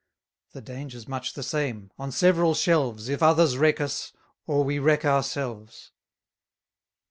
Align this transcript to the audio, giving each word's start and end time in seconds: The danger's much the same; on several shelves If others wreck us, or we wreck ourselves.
The 0.53 0.61
danger's 0.61 1.07
much 1.07 1.33
the 1.33 1.43
same; 1.43 1.91
on 1.99 2.11
several 2.11 2.55
shelves 2.55 3.07
If 3.07 3.21
others 3.21 3.55
wreck 3.59 3.79
us, 3.79 4.11
or 4.47 4.63
we 4.63 4.79
wreck 4.79 5.05
ourselves. 5.05 5.91